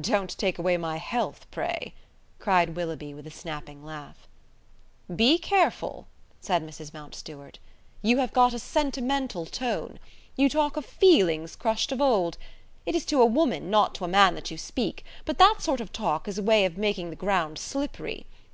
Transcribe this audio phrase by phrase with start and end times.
[0.00, 1.92] "Don't take away my health, pray,"
[2.38, 4.26] cried Willoughby, with a snapping laugh.
[5.14, 6.06] "Be careful,"
[6.40, 6.94] said Mrs.
[6.94, 7.58] Mountstuart.
[8.00, 9.98] "You have got a sentimental tone.
[10.36, 12.38] You talk of 'feelings crushed of old'.
[12.86, 15.82] It is to a woman, not to a man that you speak, but that sort
[15.82, 18.24] of talk is a way of making the ground slippery.